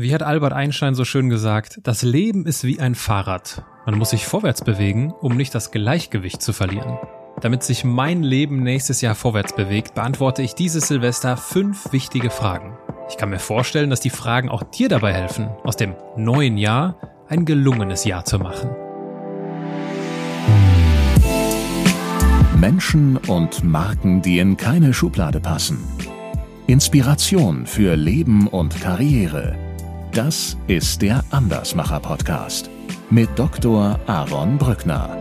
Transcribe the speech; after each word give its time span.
Wie 0.00 0.14
hat 0.14 0.22
Albert 0.22 0.54
Einstein 0.54 0.94
so 0.94 1.04
schön 1.04 1.28
gesagt, 1.28 1.80
das 1.82 2.00
Leben 2.00 2.46
ist 2.46 2.64
wie 2.64 2.80
ein 2.80 2.94
Fahrrad. 2.94 3.62
Man 3.84 3.98
muss 3.98 4.08
sich 4.08 4.24
vorwärts 4.24 4.64
bewegen, 4.64 5.12
um 5.20 5.36
nicht 5.36 5.54
das 5.54 5.72
Gleichgewicht 5.72 6.40
zu 6.40 6.54
verlieren. 6.54 6.96
Damit 7.42 7.62
sich 7.62 7.84
mein 7.84 8.22
Leben 8.22 8.62
nächstes 8.62 9.02
Jahr 9.02 9.14
vorwärts 9.14 9.54
bewegt, 9.54 9.94
beantworte 9.94 10.40
ich 10.40 10.54
dieses 10.54 10.88
Silvester 10.88 11.36
fünf 11.36 11.92
wichtige 11.92 12.30
Fragen. 12.30 12.78
Ich 13.10 13.18
kann 13.18 13.28
mir 13.28 13.38
vorstellen, 13.38 13.90
dass 13.90 14.00
die 14.00 14.08
Fragen 14.08 14.48
auch 14.48 14.62
dir 14.62 14.88
dabei 14.88 15.12
helfen, 15.12 15.50
aus 15.64 15.76
dem 15.76 15.94
neuen 16.16 16.56
Jahr 16.56 16.96
ein 17.28 17.44
gelungenes 17.44 18.06
Jahr 18.06 18.24
zu 18.24 18.38
machen. 18.38 18.70
Menschen 22.56 23.18
und 23.18 23.62
Marken, 23.64 24.22
die 24.22 24.38
in 24.38 24.56
keine 24.56 24.94
Schublade 24.94 25.40
passen. 25.40 25.78
Inspiration 26.66 27.66
für 27.66 27.96
Leben 27.96 28.46
und 28.46 28.80
Karriere. 28.80 29.69
Das 30.12 30.56
ist 30.66 31.02
der 31.02 31.22
Andersmacher 31.30 32.00
Podcast 32.00 32.68
mit 33.10 33.28
Dr. 33.36 33.96
Aaron 34.08 34.58
Brückner. 34.58 35.16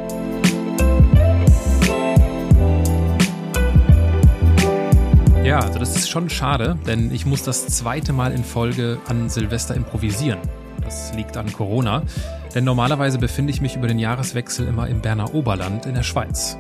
Ja, 5.44 5.60
also 5.60 5.78
das 5.78 5.96
ist 5.96 6.10
schon 6.10 6.28
schade, 6.32 6.76
denn 6.88 7.14
ich 7.14 7.28
muss 7.28 7.44
das 7.44 7.68
zweite 7.68 8.14
Mal 8.14 8.32
in 8.32 8.44
Folge 8.44 8.98
an 9.08 9.30
Silvester 9.30 9.76
improvisieren. 9.76 10.40
Das 10.84 11.14
liegt 11.14 11.38
an 11.38 11.54
Corona, 11.54 12.02
denn 12.56 12.64
normalerweise 12.64 13.20
befinde 13.20 13.52
ich 13.54 13.62
mich 13.62 13.76
über 13.76 13.88
den 13.88 14.00
Jahreswechsel 14.00 14.68
immer 14.68 14.88
im 14.88 15.02
Berner 15.02 15.36
Oberland 15.36 15.86
in 15.86 15.94
der 15.94 16.04
Schweiz. 16.04 16.58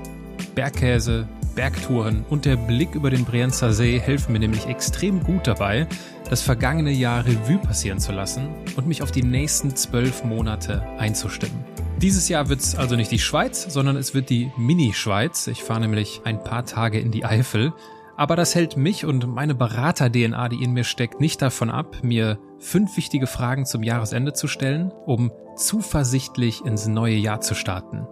Bergkäse, 0.53 1.27
Bergtouren 1.59 2.23
und 2.30 2.45
der 2.45 2.55
Blick 2.55 2.95
über 2.95 3.09
den 3.09 3.26
Brienzer 3.26 3.73
See 3.73 4.00
helfen 4.00 4.31
mir 4.31 4.40
nämlich 4.40 4.67
extrem 4.67 5.22
gut 5.22 5.45
dabei, 5.45 5.88
das 6.30 6.41
vergangene 6.41 6.91
Jahr 6.91 7.26
Revue 7.26 7.58
passieren 7.58 8.00
zu 8.00 8.13
lassen 8.13 8.48
und 8.77 8.88
mich 8.88 9.04
auf 9.04 9.12
die 9.12 9.23
nächsten 9.23 9.76
zwölf 9.76 10.23
Monate 10.23 10.88
einzustimmen. 10.98 11.66
Dieses 11.98 12.30
Jahr 12.30 12.48
wird 12.48 12.61
es 12.61 12.78
also 12.78 12.95
nicht 12.95 13.11
die 13.11 13.20
Schweiz, 13.20 13.66
sondern 13.67 13.98
es 13.98 14.14
wird 14.14 14.30
die 14.30 14.53
Mini-Schweiz. 14.56 15.48
Ich 15.48 15.61
fahre 15.61 15.81
nämlich 15.81 16.22
ein 16.23 16.42
paar 16.42 16.64
Tage 16.64 16.98
in 16.98 17.11
die 17.11 17.25
Eifel. 17.25 17.73
Aber 18.16 18.38
das 18.38 18.55
hält 18.55 18.78
mich 18.78 19.03
und 19.03 19.28
meine 19.28 19.53
Berater-DNA, 19.53 20.48
die 20.48 20.64
in 20.64 20.72
mir 20.72 20.86
steckt, 20.86 21.20
nicht 21.20 21.42
davon 21.42 21.70
ab, 21.70 21.98
mir 22.03 22.39
fünf 22.59 22.95
wichtige 22.95 23.28
Fragen 23.28 23.66
zum 23.66 23.83
Jahresende 23.83 24.31
zu 24.31 24.48
stellen, 24.48 24.94
um 25.05 25.30
zuversichtlich 25.58 26.64
ins 26.64 26.88
neue 26.88 27.17
Jahr 27.17 27.42
zu 27.42 27.53
starten. 27.53 28.08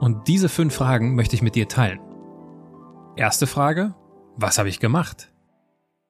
Und 0.00 0.26
diese 0.26 0.48
fünf 0.48 0.74
Fragen 0.74 1.14
möchte 1.14 1.36
ich 1.36 1.42
mit 1.42 1.54
dir 1.54 1.68
teilen. 1.68 2.00
Erste 3.18 3.48
Frage, 3.48 3.96
was 4.36 4.58
habe 4.58 4.68
ich 4.68 4.78
gemacht? 4.78 5.32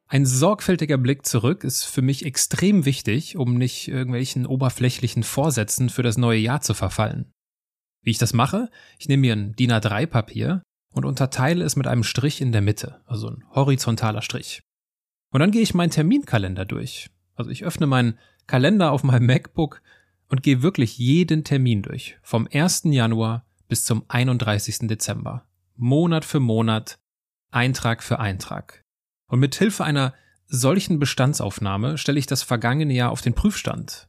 Ein 0.09 0.27
sorgfältiger 0.27 0.99
Blick 0.99 1.25
zurück 1.25 1.65
ist 1.65 1.85
für 1.85 2.03
mich 2.03 2.27
extrem 2.27 2.85
wichtig, 2.85 3.39
um 3.39 3.55
nicht 3.55 3.89
irgendwelchen 3.89 4.45
oberflächlichen 4.45 5.23
Vorsätzen 5.23 5.89
für 5.89 6.03
das 6.03 6.19
neue 6.19 6.39
Jahr 6.39 6.61
zu 6.61 6.75
verfallen. 6.75 7.33
Wie 8.03 8.11
ich 8.11 8.19
das 8.19 8.35
mache? 8.35 8.69
Ich 8.99 9.09
nehme 9.09 9.23
mir 9.23 9.33
ein 9.33 9.57
DIN 9.57 9.73
A3 9.73 10.05
Papier 10.05 10.63
und 10.93 11.07
unterteile 11.07 11.65
es 11.65 11.77
mit 11.77 11.87
einem 11.87 12.05
Strich 12.05 12.43
in 12.43 12.53
der 12.53 12.61
Mitte, 12.61 13.01
also 13.07 13.31
ein 13.31 13.43
horizontaler 13.55 14.21
Strich. 14.21 14.61
Und 15.33 15.41
dann 15.41 15.51
gehe 15.51 15.63
ich 15.63 15.73
meinen 15.73 15.89
Terminkalender 15.89 16.67
durch. 16.67 17.09
Also 17.37 17.51
ich 17.51 17.65
öffne 17.65 17.87
meinen 17.87 18.19
Kalender 18.47 18.93
auf 18.93 19.03
meinem 19.03 19.25
MacBook 19.25 19.81
und 20.29 20.43
gehe 20.43 20.61
wirklich 20.61 20.99
jeden 20.99 21.43
Termin 21.43 21.81
durch, 21.81 22.19
vom 22.21 22.47
1. 22.53 22.83
Januar 22.85 23.47
bis 23.67 23.87
zum 23.87 24.05
31. 24.09 24.81
Dezember. 24.89 25.48
Monat 25.81 26.25
für 26.25 26.41
Monat, 26.41 26.99
Eintrag 27.53 28.03
für 28.03 28.19
Eintrag. 28.19 28.85
Und 29.29 29.39
mit 29.39 29.55
Hilfe 29.55 29.85
einer 29.85 30.13
solchen 30.49 30.99
Bestandsaufnahme 30.99 31.99
stelle 31.99 32.19
ich 32.19 32.27
das 32.27 32.43
vergangene 32.43 32.93
Jahr 32.93 33.13
auf 33.13 33.21
den 33.21 33.35
Prüfstand. 33.35 34.09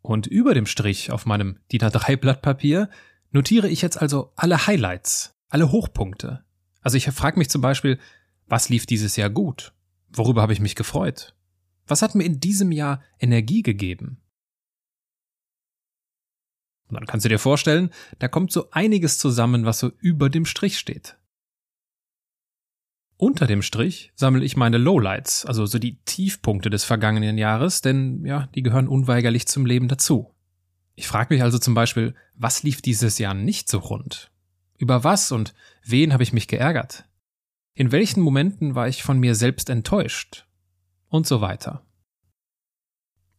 Und 0.00 0.26
über 0.26 0.54
dem 0.54 0.64
Strich 0.64 1.12
auf 1.12 1.26
meinem 1.26 1.58
DIN 1.70 1.82
A3 1.82 2.16
Blatt 2.16 2.40
Papier 2.40 2.88
notiere 3.32 3.68
ich 3.68 3.82
jetzt 3.82 4.00
also 4.00 4.32
alle 4.34 4.66
Highlights, 4.66 5.34
alle 5.50 5.70
Hochpunkte. 5.70 6.42
Also 6.80 6.96
ich 6.96 7.04
frage 7.10 7.38
mich 7.38 7.50
zum 7.50 7.60
Beispiel, 7.60 7.98
was 8.46 8.70
lief 8.70 8.86
dieses 8.86 9.16
Jahr 9.16 9.28
gut? 9.28 9.74
Worüber 10.08 10.40
habe 10.40 10.54
ich 10.54 10.60
mich 10.60 10.74
gefreut? 10.74 11.36
Was 11.86 12.00
hat 12.00 12.14
mir 12.14 12.24
in 12.24 12.40
diesem 12.40 12.72
Jahr 12.72 13.02
Energie 13.18 13.60
gegeben? 13.60 14.19
Und 16.90 17.00
dann 17.00 17.06
kannst 17.06 17.24
du 17.24 17.28
dir 17.28 17.38
vorstellen, 17.38 17.90
da 18.18 18.28
kommt 18.28 18.52
so 18.52 18.70
einiges 18.70 19.18
zusammen, 19.18 19.64
was 19.64 19.78
so 19.78 19.90
über 20.00 20.28
dem 20.28 20.44
Strich 20.44 20.78
steht. 20.78 21.16
Unter 23.16 23.46
dem 23.46 23.62
Strich 23.62 24.12
sammle 24.16 24.44
ich 24.44 24.56
meine 24.56 24.78
Lowlights, 24.78 25.44
also 25.44 25.66
so 25.66 25.78
die 25.78 26.00
Tiefpunkte 26.04 26.70
des 26.70 26.84
vergangenen 26.84 27.36
Jahres, 27.36 27.82
denn 27.82 28.24
ja, 28.24 28.48
die 28.54 28.62
gehören 28.62 28.88
unweigerlich 28.88 29.46
zum 29.46 29.66
Leben 29.66 29.88
dazu. 29.88 30.34
Ich 30.94 31.06
frage 31.06 31.34
mich 31.34 31.42
also 31.42 31.58
zum 31.58 31.74
Beispiel, 31.74 32.14
was 32.34 32.62
lief 32.62 32.80
dieses 32.80 33.18
Jahr 33.18 33.34
nicht 33.34 33.68
so 33.68 33.78
rund? 33.78 34.30
Über 34.78 35.04
was 35.04 35.32
und 35.32 35.54
wen 35.84 36.12
habe 36.14 36.22
ich 36.22 36.32
mich 36.32 36.48
geärgert? 36.48 37.04
In 37.74 37.92
welchen 37.92 38.22
Momenten 38.22 38.74
war 38.74 38.88
ich 38.88 39.02
von 39.02 39.18
mir 39.18 39.34
selbst 39.34 39.68
enttäuscht? 39.68 40.46
Und 41.08 41.26
so 41.26 41.40
weiter. 41.40 41.84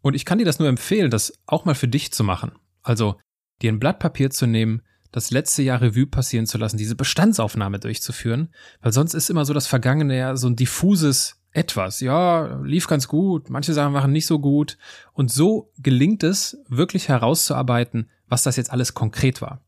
Und 0.02 0.16
ich 0.16 0.26
kann 0.26 0.38
dir 0.38 0.46
das 0.46 0.60
nur 0.60 0.68
empfehlen, 0.68 1.10
das 1.10 1.34
auch 1.46 1.66
mal 1.66 1.76
für 1.76 1.88
dich 1.88 2.12
zu 2.12 2.24
machen. 2.24 2.52
Also 2.82 3.20
dir 3.62 3.72
ein 3.72 3.80
Blatt 3.80 4.00
Papier 4.00 4.30
zu 4.30 4.46
nehmen, 4.46 4.82
das 5.12 5.32
letzte 5.32 5.62
Jahr 5.62 5.82
Revue 5.82 6.08
passieren 6.08 6.46
zu 6.46 6.58
lassen, 6.58 6.78
diese 6.78 6.96
Bestandsaufnahme 6.96 7.80
durchzuführen, 7.80 8.50
weil 8.82 8.94
sonst 8.94 9.14
ist 9.14 9.30
immer 9.30 9.46
so 9.46 9.54
das 9.54 9.68
vergangene 9.68 10.18
Jahr 10.18 10.38
so 10.38 10.48
ein 10.48 10.56
diffuses 10.56 11.42
etwas. 11.52 12.00
Ja, 12.00 12.62
lief 12.64 12.88
ganz 12.88 13.08
gut, 13.08 13.50
manche 13.50 13.74
Sachen 13.74 13.94
waren 13.94 14.12
nicht 14.12 14.26
so 14.26 14.40
gut. 14.40 14.78
Und 15.14 15.32
so 15.32 15.72
gelingt 15.78 16.24
es, 16.24 16.58
wirklich 16.70 17.10
herauszuarbeiten, 17.10 18.10
was 18.28 18.44
das 18.44 18.56
jetzt 18.56 18.72
alles 18.72 18.94
konkret 18.94 19.42
war. 19.42 19.66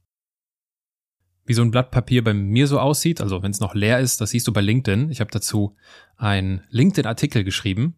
Wie 1.45 1.53
so 1.53 1.61
ein 1.61 1.71
Blatt 1.71 1.91
Papier 1.91 2.23
bei 2.23 2.33
mir 2.33 2.67
so 2.67 2.79
aussieht, 2.79 3.19
also 3.19 3.43
wenn 3.43 3.51
es 3.51 3.59
noch 3.59 3.75
leer 3.75 3.99
ist, 3.99 4.21
das 4.21 4.29
siehst 4.29 4.47
du 4.47 4.53
bei 4.53 4.61
LinkedIn. 4.61 5.11
Ich 5.11 5.19
habe 5.19 5.31
dazu 5.31 5.75
einen 6.15 6.63
LinkedIn-Artikel 6.69 7.43
geschrieben, 7.43 7.97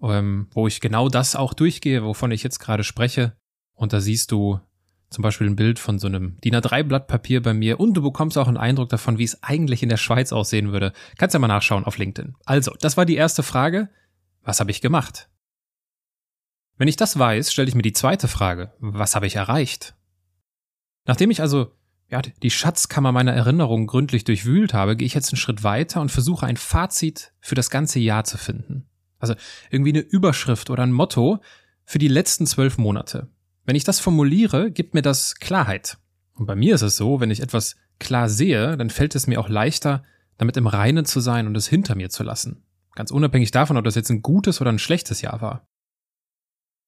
ähm, 0.00 0.48
wo 0.52 0.66
ich 0.66 0.80
genau 0.80 1.10
das 1.10 1.36
auch 1.36 1.52
durchgehe, 1.52 2.02
wovon 2.02 2.30
ich 2.30 2.42
jetzt 2.42 2.58
gerade 2.58 2.84
spreche. 2.84 3.36
Und 3.74 3.92
da 3.92 4.00
siehst 4.00 4.32
du 4.32 4.60
zum 5.16 5.22
Beispiel 5.22 5.46
ein 5.46 5.56
Bild 5.56 5.78
von 5.78 5.98
so 5.98 6.08
einem 6.08 6.38
DIN 6.42 6.54
A3 6.54 6.82
Blatt 6.82 7.06
Papier 7.06 7.40
bei 7.42 7.54
mir 7.54 7.80
und 7.80 7.94
du 7.94 8.02
bekommst 8.02 8.36
auch 8.36 8.48
einen 8.48 8.58
Eindruck 8.58 8.90
davon, 8.90 9.16
wie 9.16 9.24
es 9.24 9.42
eigentlich 9.42 9.82
in 9.82 9.88
der 9.88 9.96
Schweiz 9.96 10.30
aussehen 10.30 10.72
würde. 10.72 10.92
Kannst 11.16 11.32
ja 11.32 11.40
mal 11.40 11.48
nachschauen 11.48 11.84
auf 11.84 11.96
LinkedIn. 11.96 12.34
Also, 12.44 12.74
das 12.80 12.98
war 12.98 13.06
die 13.06 13.16
erste 13.16 13.42
Frage. 13.42 13.88
Was 14.42 14.60
habe 14.60 14.70
ich 14.70 14.82
gemacht? 14.82 15.30
Wenn 16.76 16.86
ich 16.86 16.96
das 16.96 17.18
weiß, 17.18 17.50
stelle 17.50 17.66
ich 17.66 17.74
mir 17.74 17.80
die 17.80 17.94
zweite 17.94 18.28
Frage. 18.28 18.74
Was 18.78 19.16
habe 19.16 19.26
ich 19.26 19.36
erreicht? 19.36 19.94
Nachdem 21.06 21.30
ich 21.30 21.40
also 21.40 21.72
ja, 22.10 22.20
die 22.20 22.50
Schatzkammer 22.50 23.10
meiner 23.10 23.32
Erinnerungen 23.32 23.86
gründlich 23.86 24.24
durchwühlt 24.24 24.74
habe, 24.74 24.96
gehe 24.96 25.06
ich 25.06 25.14
jetzt 25.14 25.32
einen 25.32 25.38
Schritt 25.38 25.64
weiter 25.64 26.02
und 26.02 26.12
versuche 26.12 26.44
ein 26.44 26.58
Fazit 26.58 27.32
für 27.40 27.54
das 27.54 27.70
ganze 27.70 28.00
Jahr 28.00 28.24
zu 28.24 28.36
finden. 28.36 28.86
Also 29.18 29.34
irgendwie 29.70 29.94
eine 29.94 30.00
Überschrift 30.00 30.68
oder 30.68 30.82
ein 30.82 30.92
Motto 30.92 31.40
für 31.86 31.98
die 31.98 32.08
letzten 32.08 32.46
zwölf 32.46 32.76
Monate. 32.76 33.30
Wenn 33.66 33.76
ich 33.76 33.84
das 33.84 34.00
formuliere, 34.00 34.70
gibt 34.70 34.94
mir 34.94 35.02
das 35.02 35.34
Klarheit. 35.34 35.98
Und 36.34 36.46
bei 36.46 36.54
mir 36.54 36.76
ist 36.76 36.82
es 36.82 36.96
so, 36.96 37.20
wenn 37.20 37.30
ich 37.30 37.40
etwas 37.40 37.76
klar 37.98 38.28
sehe, 38.28 38.76
dann 38.76 38.90
fällt 38.90 39.14
es 39.14 39.26
mir 39.26 39.40
auch 39.40 39.48
leichter, 39.48 40.04
damit 40.38 40.56
im 40.56 40.66
Reinen 40.66 41.04
zu 41.04 41.20
sein 41.20 41.46
und 41.46 41.56
es 41.56 41.66
hinter 41.66 41.96
mir 41.96 42.08
zu 42.08 42.22
lassen. 42.22 42.62
Ganz 42.94 43.10
unabhängig 43.10 43.50
davon, 43.50 43.76
ob 43.76 43.84
das 43.84 43.96
jetzt 43.96 44.10
ein 44.10 44.22
gutes 44.22 44.60
oder 44.60 44.70
ein 44.70 44.78
schlechtes 44.78 45.20
Jahr 45.20 45.40
war. 45.40 45.66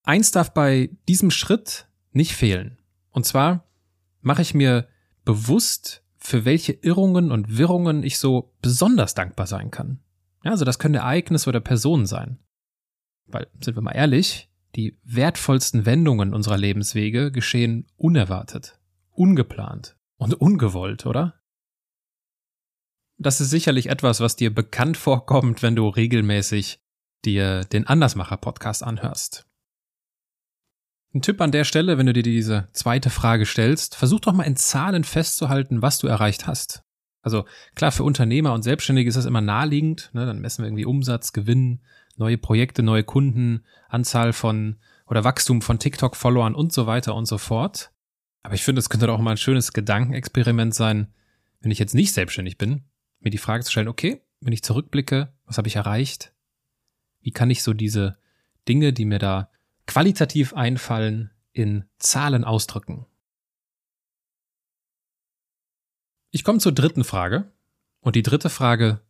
Eins 0.05 0.31
darf 0.31 0.55
bei 0.55 0.91
diesem 1.09 1.31
Schritt 1.31 1.89
nicht 2.13 2.35
fehlen. 2.35 2.79
Und 3.11 3.27
zwar 3.27 3.69
mache 4.21 4.43
ich 4.43 4.55
mir 4.55 4.89
bewusst, 5.25 6.03
für 6.17 6.45
welche 6.45 6.73
Irrungen 6.73 7.31
und 7.31 7.59
Wirrungen 7.59 8.03
ich 8.03 8.19
so 8.19 8.55
besonders 8.63 9.15
dankbar 9.15 9.47
sein 9.47 9.71
kann. 9.71 10.01
Ja, 10.45 10.53
also 10.53 10.65
das 10.65 10.79
können 10.79 10.95
Ereignisse 10.95 11.49
oder 11.49 11.61
Personen 11.61 12.07
sein. 12.07 12.39
Weil, 13.27 13.49
sind 13.61 13.77
wir 13.77 13.83
mal 13.83 13.93
ehrlich, 13.93 14.48
die 14.77 14.99
wertvollsten 15.05 15.87
Wendungen 15.87 16.35
unserer 16.35 16.59
Lebenswege 16.59 17.33
geschehen 17.33 17.87
unerwartet, 17.97 18.79
ungeplant 19.11 19.97
und 20.17 20.35
ungewollt, 20.35 21.07
oder? 21.07 21.35
Das 23.17 23.41
ist 23.41 23.51
sicherlich 23.51 23.89
etwas, 23.89 24.21
was 24.21 24.37
dir 24.37 24.55
bekannt 24.55 24.97
vorkommt, 24.97 25.63
wenn 25.63 25.75
du 25.75 25.89
regelmäßig 25.89 26.81
dir 27.25 27.65
den 27.65 27.87
Andersmacher-Podcast 27.87 28.85
anhörst. 28.85 29.47
Ein 31.15 31.23
Tipp 31.23 31.41
an 31.41 31.51
der 31.51 31.65
Stelle, 31.65 31.99
wenn 31.99 32.07
du 32.07 32.13
dir 32.13 32.23
diese 32.23 32.69
zweite 32.73 33.11
Frage 33.11 33.47
stellst, 33.47 33.97
versuch 33.97 34.21
doch 34.21 34.35
mal 34.35 34.45
in 34.45 34.57
Zahlen 34.57 35.05
festzuhalten, 35.05 35.83
was 35.83 35.99
du 35.99 36.07
erreicht 36.07 36.47
hast. 36.47 36.83
Also 37.23 37.45
klar, 37.75 37.91
für 37.91 38.05
Unternehmer 38.05 38.53
und 38.53 38.63
Selbstständige 38.63 39.09
ist 39.09 39.17
das 39.17 39.25
immer 39.25 39.41
naheliegend, 39.41 40.11
ne? 40.13 40.27
dann 40.27 40.41
messen 40.41 40.63
wir 40.63 40.69
irgendwie 40.69 40.85
Umsatz, 40.85 41.33
Gewinn, 41.33 41.81
neue 42.19 42.39
Projekte, 42.39 42.83
neue 42.83 43.05
Kunden, 43.05 43.65
Anzahl 43.89 44.33
von 44.33 44.77
oder 45.07 45.25
Wachstum 45.25 45.63
von 45.63 45.79
TikTok-Followern 45.79 46.55
und 46.55 46.73
so 46.73 46.87
weiter 46.87 47.15
und 47.15 47.27
so 47.27 47.39
fort. 47.39 47.93
Aber 48.43 48.55
ich 48.55 48.63
finde, 48.63 48.81
es 48.81 48.91
könnte 48.91 49.07
doch 49.07 49.19
mal 49.19 49.33
ein 49.33 49.37
schönes 49.37 49.73
Gedankenexperiment 49.73 50.75
sein, 50.75 51.09
wenn 51.61 51.71
ich 51.71 51.79
jetzt 51.79 51.95
nicht 51.95 52.13
selbstständig 52.13 52.59
bin, 52.59 52.85
mir 53.21 53.31
die 53.31 53.39
Frage 53.39 53.65
zu 53.65 53.73
stellen, 53.73 53.89
okay, 53.89 54.23
wenn 54.41 54.53
ich 54.53 54.63
zurückblicke, 54.63 55.33
was 55.47 55.59
habe 55.59 55.69
ich 55.69 55.77
erreicht? 55.77 56.33
Wie 57.21 57.33
kann 57.33 57.51
ich 57.51 57.63
so 57.63 57.73
diese 57.73 58.19
Dinge, 58.69 58.93
die 58.93 59.07
mir 59.07 59.19
da 59.19 59.51
qualitativ 59.87 60.55
einfallen, 60.55 61.31
in 61.59 61.85
Zahlen 61.99 62.45
ausdrücken. 62.45 63.07
Ich 66.31 66.45
komme 66.45 66.61
zur 66.61 66.73
dritten 66.73 67.03
Frage. 67.03 67.51
Und 68.01 68.15
die 68.15 68.23
dritte 68.23 68.49
Frage 68.49 69.01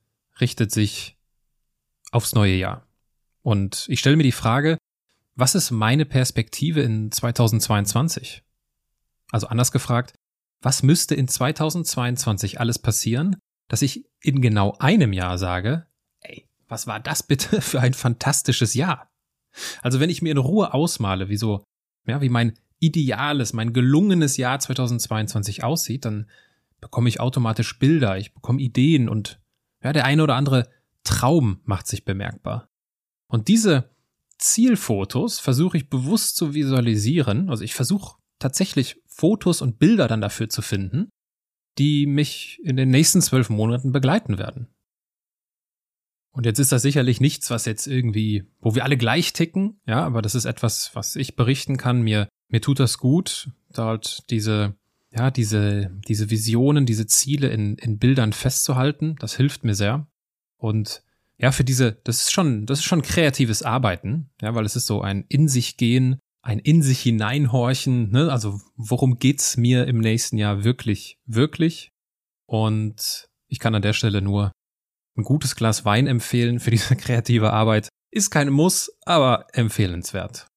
richtet 0.41 0.73
sich 0.73 1.19
aufs 2.11 2.35
neue 2.35 2.55
Jahr. 2.55 2.88
Und 3.49 3.87
ich 3.89 4.01
stelle 4.01 4.19
mir 4.19 4.25
die 4.25 4.33
Frage, 4.33 4.77
was 5.35 5.55
ist 5.55 5.71
meine 5.71 6.05
Perspektive 6.05 6.83
in 6.83 7.11
2022? 7.11 8.43
Also 9.31 9.47
anders 9.47 9.73
gefragt, 9.73 10.13
was 10.61 10.83
müsste 10.83 11.15
in 11.15 11.29
2022 11.29 12.61
alles 12.61 12.79
passieren, 12.79 13.37
dass 13.67 13.81
ich 13.81 14.05
in 14.21 14.43
genau 14.43 14.77
einem 14.81 15.15
Jahr 15.15 15.39
sage, 15.39 15.87
ey, 16.21 16.47
was 16.69 16.87
war 16.87 17.01
das 17.01 17.23
bitte 17.23 17.63
für 17.63 17.81
ein 17.81 17.95
fantastisches 17.95 18.75
Jahr? 18.75 19.09
Also 19.81 19.99
wenn 19.99 20.11
ich 20.11 20.21
mir 20.21 20.33
in 20.33 20.37
Ruhe 20.37 20.75
ausmale, 20.75 21.31
wie 21.31 21.39
so, 21.39 21.65
ja, 22.07 22.21
wie 22.21 22.29
mein 22.29 22.53
ideales, 22.81 23.55
mein 23.55 23.73
gelungenes 23.73 24.37
Jahr 24.37 24.61
2022 24.61 25.65
aussieht, 25.65 26.05
dann 26.05 26.29
bekomme 26.83 27.09
ich 27.09 27.19
automatisch 27.19 27.79
Bilder, 27.79 28.19
ich 28.19 28.35
bekomme 28.35 28.61
Ideen 28.61 29.09
und 29.09 29.41
ja, 29.83 29.95
der 29.95 30.05
eine 30.05 30.23
oder 30.23 30.37
andere 30.37 30.69
Traum 31.03 31.63
macht 31.65 31.87
sich 31.87 32.05
bemerkbar. 32.05 32.69
Und 33.29 33.49
diese 33.49 33.91
Zielfotos 34.39 35.39
versuche 35.39 35.77
ich 35.77 35.91
bewusst 35.91 36.37
zu 36.37 36.55
visualisieren. 36.55 37.51
Also 37.51 37.65
ich 37.65 37.75
versuche 37.75 38.17
tatsächlich 38.39 39.01
Fotos 39.07 39.63
und 39.63 39.79
Bilder 39.79 40.09
dann 40.09 40.21
dafür 40.21 40.49
zu 40.49 40.63
finden, 40.63 41.11
die 41.77 42.07
mich 42.07 42.61
in 42.63 42.77
den 42.77 42.91
nächsten 42.91 43.21
zwölf 43.21 43.51
Monaten 43.51 43.93
begleiten 43.93 44.39
werden. 44.39 44.69
Und 46.33 46.47
jetzt 46.47 46.61
ist 46.61 46.71
das 46.71 46.83
sicherlich 46.83 47.21
nichts, 47.21 47.51
was 47.51 47.65
jetzt 47.65 47.87
irgendwie, 47.89 48.45
wo 48.61 48.75
wir 48.75 48.85
alle 48.85 48.97
gleich 48.97 49.33
ticken, 49.33 49.81
ja, 49.87 50.05
aber 50.05 50.23
das 50.23 50.37
ist 50.37 50.45
etwas, 50.45 50.95
was 50.95 51.17
ich 51.17 51.35
berichten 51.35 51.77
kann. 51.79 52.03
Mir, 52.03 52.29
mir 52.49 52.61
tut 52.61 52.79
das 52.79 52.99
gut, 52.99 53.51
dort 53.73 54.31
diese, 54.31 54.77
ja, 55.11 55.33
diese, 55.33 55.91
diese 56.07 56.31
Visionen, 56.31 56.87
diese 56.87 57.07
Ziele 57.07 57.49
in, 57.49 57.77
in 57.77 57.99
Bildern 57.99 58.33
festzuhalten. 58.33 59.17
Das 59.19 59.37
hilft 59.37 59.65
mir 59.65 59.75
sehr. 59.75 60.07
Und 60.59 61.03
ja, 61.41 61.53
für 61.53 61.65
diese, 61.65 61.93
das 62.05 62.23
ist 62.23 62.33
schon, 62.33 62.67
das 62.67 62.81
ist 62.81 62.85
schon 62.85 63.03
kreatives 63.03 63.63
Arbeiten, 63.63 64.31
ja, 64.43 64.55
weil 64.55 64.65
es 64.65 64.77
ist 64.77 64.87
so 64.87 65.03
ein 65.03 65.25
in 65.29 65.49
sich 65.49 65.77
gehen, 65.77 66.19
ein 66.43 66.59
in 66.59 66.83
sich 66.83 67.01
hineinhorchen, 67.01 68.11
ne? 68.11 68.33
Also 68.33 68.61
worum 68.77 69.19
geht's 69.19 69.57
mir 69.57 69.87
im 69.87 69.99
nächsten 69.99 70.37
Jahr 70.37 70.65
wirklich, 70.65 71.19
wirklich? 71.27 71.93
Und 72.47 73.29
ich 73.49 73.61
kann 73.61 73.75
an 73.75 73.83
der 73.83 73.93
Stelle 73.93 74.21
nur 74.21 74.53
ein 75.17 75.25
gutes 75.25 75.57
Glas 75.57 75.85
Wein 75.85 76.07
empfehlen 76.07 76.59
für 76.61 76.71
diese 76.71 76.97
kreative 76.97 77.53
Arbeit. 77.53 77.89
Ist 78.11 78.31
kein 78.31 78.51
Muss, 78.51 78.91
aber 79.05 79.47
empfehlenswert. 79.53 80.49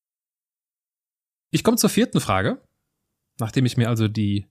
Ich 1.51 1.63
komme 1.63 1.77
zur 1.77 1.89
vierten 1.89 2.21
Frage. 2.21 2.61
Nachdem 3.39 3.65
ich 3.65 3.75
mir 3.75 3.89
also 3.89 4.07
die 4.07 4.47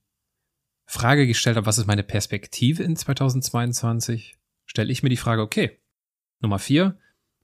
Frage 0.87 1.25
gestellt 1.27 1.55
habe, 1.57 1.65
was 1.65 1.77
ist 1.77 1.87
meine 1.87 2.03
Perspektive 2.03 2.83
in 2.83 2.95
2022, 2.95 4.37
stelle 4.65 4.91
ich 4.91 5.01
mir 5.01 5.09
die 5.09 5.17
Frage, 5.17 5.41
okay, 5.41 5.80
Nummer 6.41 6.59
vier, 6.59 6.97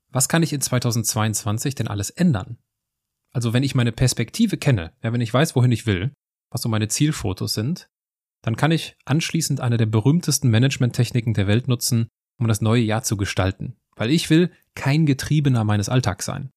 was 0.10 0.30
kann 0.30 0.44
ich 0.44 0.54
in 0.54 0.62
2022 0.62 1.76
denn 1.76 1.88
alles 1.88 2.10
ändern? 2.10 2.58
Also 3.32 3.54
wenn 3.54 3.64
ich 3.64 3.76
meine 3.76 3.92
Perspektive 3.92 4.58
kenne, 4.58 4.94
ja, 5.04 5.14
wenn 5.14 5.22
ich 5.22 5.34
weiß, 5.34 5.56
wohin 5.56 5.72
ich 5.72 5.86
will, 5.86 6.14
was 6.50 6.62
so 6.62 6.70
meine 6.70 6.88
Zielfotos 6.88 7.54
sind, 7.54 7.90
dann 8.42 8.56
kann 8.56 8.72
ich 8.72 8.96
anschließend 9.06 9.60
eine 9.60 9.78
der 9.78 9.86
berühmtesten 9.86 10.50
Managementtechniken 10.50 11.34
der 11.34 11.48
Welt 11.48 11.68
nutzen, 11.68 12.08
um 12.40 12.48
das 12.48 12.62
neue 12.62 12.82
Jahr 12.82 13.04
zu 13.04 13.18
gestalten. 13.18 13.76
Weil 13.96 14.12
ich 14.12 14.30
will 14.30 14.52
kein 14.76 15.06
Getriebener 15.06 15.64
meines 15.64 15.90
Alltags 15.90 16.26
sein. 16.26 16.52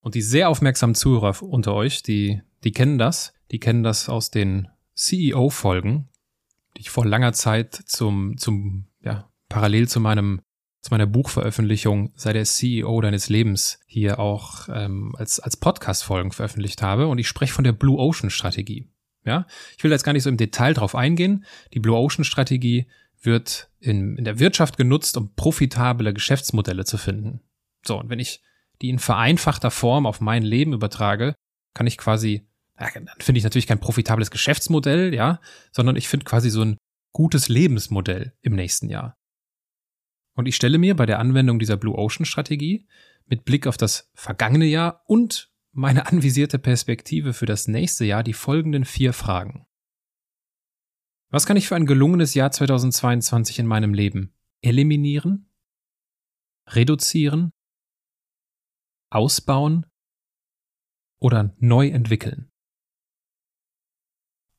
Und 0.00 0.14
die 0.14 0.22
sehr 0.22 0.48
aufmerksamen 0.48 0.94
Zuhörer 0.94 1.42
unter 1.42 1.74
euch, 1.74 2.02
die, 2.02 2.42
die 2.64 2.72
kennen 2.72 2.98
das, 2.98 3.32
die 3.50 3.58
kennen 3.58 3.82
das 3.82 4.08
aus 4.08 4.30
den 4.30 4.68
CEO-Folgen, 4.94 6.08
die 6.76 6.82
ich 6.82 6.90
vor 6.90 7.06
langer 7.06 7.32
Zeit 7.32 7.74
zum, 7.74 8.36
zum, 8.36 8.86
ja, 9.00 9.30
parallel 9.48 9.88
zu 9.88 10.00
meinem 10.00 10.42
zu 10.88 10.94
meiner 10.94 11.06
Buchveröffentlichung 11.06 12.12
sei 12.16 12.32
der 12.32 12.44
CEO 12.44 13.02
deines 13.02 13.28
Lebens 13.28 13.78
hier 13.86 14.18
auch 14.18 14.70
ähm, 14.72 15.14
als, 15.18 15.38
als 15.38 15.58
Podcast-Folgen 15.58 16.32
veröffentlicht 16.32 16.80
habe. 16.80 17.08
Und 17.08 17.18
ich 17.18 17.28
spreche 17.28 17.52
von 17.52 17.64
der 17.64 17.72
Blue 17.72 17.98
Ocean 17.98 18.30
Strategie. 18.30 18.88
Ja, 19.22 19.46
ich 19.76 19.84
will 19.84 19.90
jetzt 19.90 20.04
gar 20.04 20.14
nicht 20.14 20.22
so 20.22 20.30
im 20.30 20.38
Detail 20.38 20.72
drauf 20.72 20.94
eingehen. 20.94 21.44
Die 21.74 21.78
Blue 21.78 21.94
Ocean 21.94 22.24
Strategie 22.24 22.86
wird 23.20 23.68
in, 23.80 24.16
in 24.16 24.24
der 24.24 24.38
Wirtschaft 24.38 24.78
genutzt, 24.78 25.18
um 25.18 25.34
profitable 25.34 26.14
Geschäftsmodelle 26.14 26.86
zu 26.86 26.96
finden. 26.96 27.42
So, 27.84 28.00
und 28.00 28.08
wenn 28.08 28.18
ich 28.18 28.40
die 28.80 28.88
in 28.88 28.98
vereinfachter 28.98 29.70
Form 29.70 30.06
auf 30.06 30.22
mein 30.22 30.42
Leben 30.42 30.72
übertrage, 30.72 31.34
kann 31.74 31.86
ich 31.86 31.98
quasi, 31.98 32.48
dann 32.78 33.08
finde 33.18 33.40
ich 33.40 33.44
natürlich 33.44 33.66
kein 33.66 33.80
profitables 33.80 34.30
Geschäftsmodell, 34.30 35.12
ja, 35.12 35.40
sondern 35.70 35.96
ich 35.96 36.08
finde 36.08 36.24
quasi 36.24 36.48
so 36.48 36.62
ein 36.62 36.78
gutes 37.12 37.50
Lebensmodell 37.50 38.32
im 38.40 38.54
nächsten 38.54 38.88
Jahr. 38.88 39.17
Und 40.38 40.46
ich 40.46 40.54
stelle 40.54 40.78
mir 40.78 40.94
bei 40.94 41.04
der 41.04 41.18
Anwendung 41.18 41.58
dieser 41.58 41.76
Blue 41.76 41.98
Ocean 41.98 42.24
Strategie 42.24 42.86
mit 43.26 43.44
Blick 43.44 43.66
auf 43.66 43.76
das 43.76 44.08
vergangene 44.14 44.66
Jahr 44.66 45.02
und 45.06 45.52
meine 45.72 46.06
anvisierte 46.06 46.60
Perspektive 46.60 47.32
für 47.32 47.44
das 47.44 47.66
nächste 47.66 48.04
Jahr 48.04 48.22
die 48.22 48.34
folgenden 48.34 48.84
vier 48.84 49.12
Fragen. 49.12 49.66
Was 51.30 51.44
kann 51.44 51.56
ich 51.56 51.66
für 51.66 51.74
ein 51.74 51.86
gelungenes 51.86 52.34
Jahr 52.34 52.52
2022 52.52 53.58
in 53.58 53.66
meinem 53.66 53.92
Leben 53.92 54.32
eliminieren, 54.60 55.50
reduzieren, 56.68 57.52
ausbauen 59.10 59.86
oder 61.18 61.52
neu 61.58 61.88
entwickeln? 61.88 62.48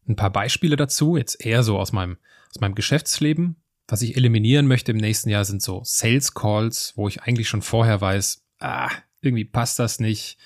Ein 0.10 0.18
paar 0.18 0.34
Beispiele 0.34 0.76
dazu, 0.76 1.16
jetzt 1.16 1.40
eher 1.40 1.64
so 1.64 1.80
aus 1.80 1.94
meinem, 1.94 2.18
aus 2.50 2.60
meinem 2.60 2.76
Geschäftsleben 2.76 3.64
was 3.92 4.02
ich 4.02 4.16
eliminieren 4.16 4.68
möchte 4.68 4.92
im 4.92 4.98
nächsten 4.98 5.30
Jahr 5.30 5.46
sind 5.46 5.62
so 5.62 5.82
Sales 5.84 6.34
Calls, 6.34 6.94
wo 6.96 7.08
ich 7.08 7.22
eigentlich 7.24 7.50
schon 7.50 7.62
vorher 7.62 8.00
weiß, 8.02 8.44
ah, 8.60 8.90
irgendwie 9.22 9.46
passt 9.46 9.80
das 9.80 10.00
nicht. 10.00 10.38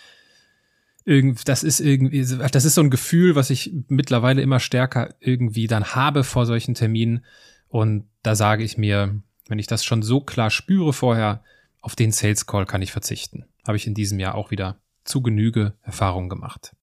Irgend, 1.06 1.48
das 1.50 1.64
ist 1.64 1.82
irgendwie, 1.82 2.22
das 2.22 2.66
ist 2.66 2.76
so 2.76 2.82
ein 2.82 2.90
Gefühl, 2.90 3.36
was 3.36 3.50
ich 3.50 3.74
mittlerweile 3.90 4.42
immer 4.42 4.60
stärker 4.60 5.14
irgendwie 5.20 5.68
dann 5.68 5.96
habe 5.96 6.24
vor 6.24 6.46
solchen 6.46 6.76
Terminen. 6.76 7.26
Und 7.68 8.08
da 8.22 8.36
sage 8.36 8.64
ich 8.64 8.78
mir, 8.78 9.22
wenn 9.48 9.60
ich 9.60 9.68
das 9.68 9.84
schon 9.84 10.02
so 10.02 10.22
klar 10.22 10.50
spüre 10.50 10.94
vorher, 10.94 11.44
auf 11.82 11.96
den 11.96 12.14
Sales 12.14 12.46
Call 12.46 12.66
kann 12.66 12.82
ich 12.82 12.94
verzichten. 12.94 13.46
Habe 13.68 13.76
ich 13.76 13.88
in 13.88 13.94
diesem 13.94 14.20
Jahr 14.20 14.36
auch 14.36 14.52
wieder 14.52 14.80
zu 15.04 15.22
Genüge 15.22 15.74
Erfahrungen 15.82 16.30
gemacht. 16.30 16.74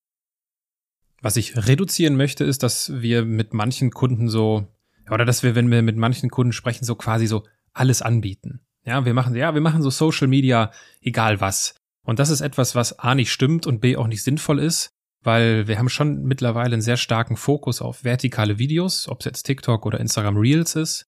Was 1.23 1.37
ich 1.37 1.57
reduzieren 1.57 2.17
möchte, 2.17 2.45
ist, 2.45 2.63
dass 2.63 3.01
wir 3.01 3.25
mit 3.25 3.55
manchen 3.55 3.91
Kunden 3.91 4.29
so 4.29 4.69
oder 5.11 5.25
dass 5.25 5.43
wir, 5.43 5.55
wenn 5.55 5.71
wir 5.71 5.83
mit 5.83 5.97
manchen 5.97 6.31
Kunden 6.31 6.53
sprechen, 6.53 6.85
so 6.85 6.95
quasi 6.95 7.27
so 7.27 7.45
alles 7.73 8.03
anbieten. 8.03 8.61
Ja, 8.85 9.05
wir 9.05 9.15
machen, 9.15 9.35
ja, 9.37 9.55
wir 9.55 9.61
machen 9.61 9.83
so 9.83 9.91
Social 9.91 10.29
Media, 10.29 10.71
egal 11.01 11.41
was. 11.41 11.75
Und 12.05 12.19
das 12.19 12.31
ist 12.31 12.41
etwas, 12.41 12.75
was 12.75 12.99
A 12.99 13.15
nicht 13.15 13.31
stimmt 13.31 13.67
und 13.67 13.81
B 13.81 13.97
auch 13.97 14.07
nicht 14.07 14.23
sinnvoll 14.23 14.59
ist, 14.59 14.91
weil 15.23 15.69
wir 15.69 15.79
haben 15.79 15.89
schon 15.89 16.23
mittlerweile 16.23 16.75
einen 16.75 16.83
sehr 16.83 16.97
starken 16.97 17.37
Fokus 17.37 17.83
auf 17.83 18.05
vertikale 18.05 18.59
Videos, 18.59 19.07
ob 19.09 19.21
es 19.21 19.27
jetzt 19.27 19.43
TikTok 19.43 19.85
oder 19.85 20.01
Instagram 20.01 20.37
Reels 20.37 20.77
ist 20.77 21.07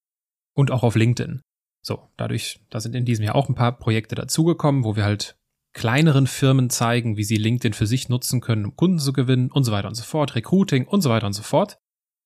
und 0.54 0.70
auch 0.70 0.82
auf 0.82 0.94
LinkedIn. 0.94 1.40
So, 1.84 2.10
dadurch, 2.16 2.60
da 2.70 2.78
sind 2.78 2.94
in 2.94 3.04
diesem 3.04 3.24
Jahr 3.24 3.34
auch 3.34 3.48
ein 3.48 3.54
paar 3.54 3.76
Projekte 3.76 4.14
dazugekommen, 4.14 4.84
wo 4.84 4.94
wir 4.94 5.04
halt 5.04 5.36
kleineren 5.72 6.26
Firmen 6.26 6.70
zeigen, 6.70 7.16
wie 7.16 7.24
sie 7.24 7.36
LinkedIn 7.36 7.72
für 7.72 7.86
sich 7.86 8.08
nutzen 8.08 8.40
können, 8.40 8.66
um 8.66 8.76
Kunden 8.76 8.98
zu 8.98 9.12
gewinnen 9.12 9.50
und 9.50 9.64
so 9.64 9.72
weiter 9.72 9.88
und 9.88 9.94
so 9.94 10.04
fort, 10.04 10.34
Recruiting 10.34 10.86
und 10.86 11.00
so 11.00 11.10
weiter 11.10 11.26
und 11.26 11.32
so 11.32 11.42
fort. 11.42 11.78